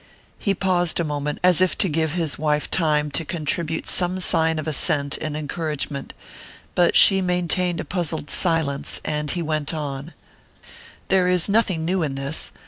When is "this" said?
12.15-12.51